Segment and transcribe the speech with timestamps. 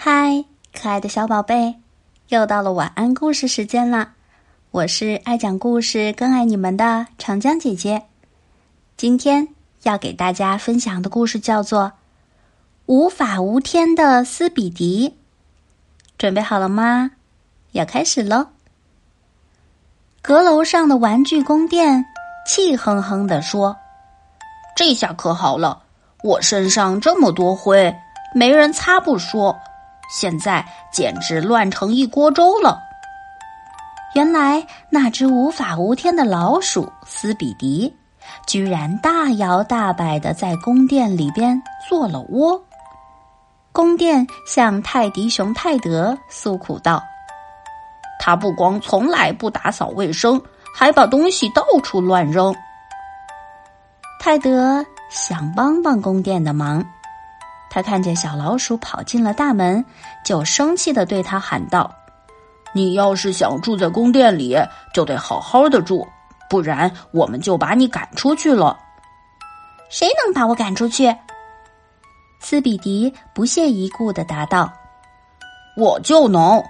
[0.00, 1.74] 嗨，可爱的小宝贝，
[2.28, 4.10] 又到了晚安故事时间了。
[4.70, 8.04] 我是爱讲故事、更爱你们的长江姐姐。
[8.96, 9.48] 今天
[9.82, 11.86] 要给大家分享的故事叫做
[12.86, 15.08] 《无法无天的斯比迪》。
[16.16, 17.10] 准备好了吗？
[17.72, 18.46] 要开始喽！
[20.22, 22.06] 阁楼上的玩具宫殿
[22.46, 23.76] 气哼哼地说
[24.76, 25.82] ：“这下可好了，
[26.22, 27.92] 我身上这么多灰，
[28.32, 29.58] 没人擦不说。”
[30.08, 32.78] 现在简直乱成一锅粥了。
[34.14, 37.94] 原来那只无法无天的老鼠斯比迪，
[38.46, 42.60] 居然大摇大摆的在宫殿里边做了窝。
[43.70, 47.02] 宫殿向泰迪熊泰德诉苦道
[48.18, 50.40] ：“他不光从来不打扫卫生，
[50.74, 52.52] 还把东西到处乱扔。”
[54.18, 56.84] 泰德想帮帮宫殿的忙。
[57.70, 59.84] 他看见小老鼠跑进了大门，
[60.24, 61.94] 就生气的对他喊道
[62.72, 64.56] ：“你要是想住在宫殿里，
[64.94, 66.06] 就得好好的住，
[66.48, 68.78] 不然我们就把你赶出去了。
[69.90, 71.14] ”“谁能把我赶出去？”
[72.40, 74.72] 斯比迪不屑一顾的答道。
[75.76, 76.62] “我就能。”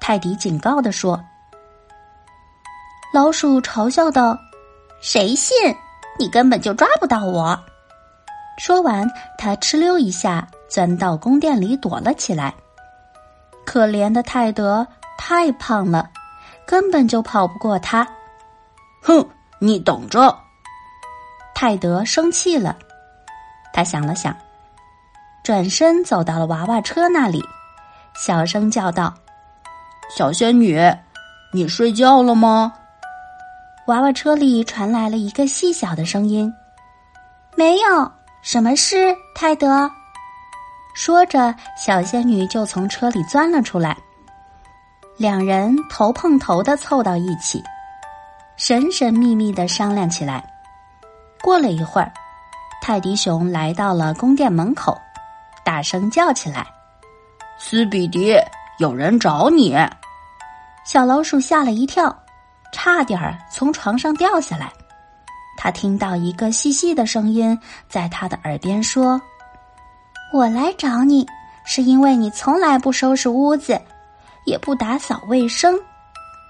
[0.00, 1.22] 泰迪警告的说。
[3.14, 4.36] 老鼠嘲笑道
[5.00, 5.54] ：“谁信？
[6.18, 7.58] 你根本就抓不到我。”
[8.64, 12.54] 说完，他哧溜一下钻到宫殿里躲了起来。
[13.66, 14.86] 可怜的泰德
[15.18, 16.08] 太胖了，
[16.64, 18.06] 根本就跑不过他。
[19.02, 20.38] 哼，你等着！
[21.56, 22.76] 泰德生气了，
[23.72, 24.32] 他想了想，
[25.42, 27.42] 转身走到了娃娃车那里，
[28.14, 29.12] 小声叫道
[30.16, 30.80] ：“小仙女，
[31.52, 32.72] 你睡觉了吗？”
[33.88, 36.54] 娃娃车里传来了一个细小的声音
[37.58, 38.96] ：“没有。”什么事，
[39.36, 39.88] 泰德？
[40.94, 43.96] 说着，小仙女就从车里钻了出来。
[45.16, 47.62] 两人头碰头的凑到一起，
[48.56, 50.44] 神神秘秘的商量起来。
[51.40, 52.12] 过了一会儿，
[52.82, 55.00] 泰迪熊来到了宫殿门口，
[55.64, 56.66] 大声叫起来
[57.60, 58.36] ：“斯比迪，
[58.78, 59.76] 有人找你！”
[60.84, 62.14] 小老鼠吓了一跳，
[62.72, 64.72] 差点儿从床上掉下来。
[65.62, 67.56] 他听到一个细细的声音
[67.88, 69.22] 在他的耳边说
[70.34, 71.24] ：“我来找你，
[71.64, 73.80] 是因为你从来不收拾屋子，
[74.44, 75.78] 也不打扫卫生。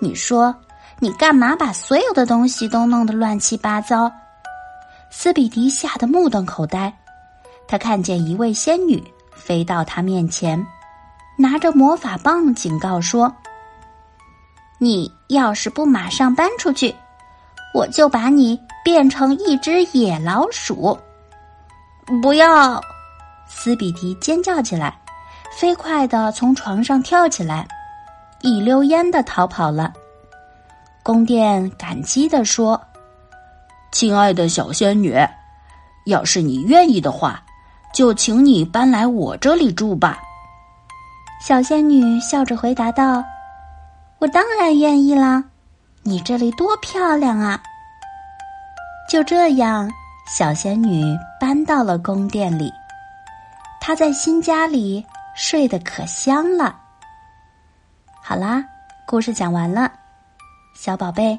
[0.00, 0.56] 你说，
[1.00, 4.10] 你干嘛把所有的东西都弄得乱七八糟？”
[5.12, 6.90] 斯比迪吓得目瞪口呆。
[7.68, 9.04] 他看见一位仙女
[9.36, 10.66] 飞到他面前，
[11.36, 13.30] 拿着魔法棒警告说
[14.80, 16.96] ：“你要是不马上搬出去，
[17.74, 20.94] 我就把你。”变成一只野老鼠！
[22.20, 22.78] 不要！
[23.48, 24.94] 斯比迪尖叫起来，
[25.58, 27.66] 飞快的从床上跳起来，
[28.42, 29.90] 一溜烟的逃跑了。
[31.02, 32.78] 宫殿感激的说
[33.90, 35.16] ：“亲爱的小仙女，
[36.04, 37.42] 要是你愿意的话，
[37.94, 40.20] 就请你搬来我这里住吧。”
[41.40, 43.24] 小仙女笑着回答道
[44.20, 45.42] ：“我当然愿意啦，
[46.04, 47.60] 你这里多漂亮啊！”
[49.10, 49.90] 就这样，
[50.28, 52.72] 小仙女搬到了宫殿里。
[53.80, 55.04] 她在新家里
[55.36, 56.80] 睡得可香了。
[58.22, 58.64] 好啦，
[59.06, 59.92] 故事讲完了，
[60.74, 61.38] 小宝贝，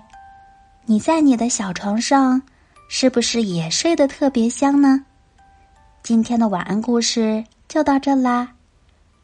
[0.85, 2.41] 你在你的小床上
[2.87, 5.03] 是不是也睡得特别香呢？
[6.03, 8.47] 今天的晚安故事就到这啦，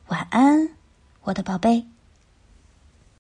[0.08, 0.68] 晚安，
[1.22, 1.91] 我的宝贝。